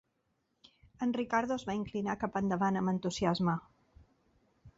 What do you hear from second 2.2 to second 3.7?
cap endavant amb entusiasme.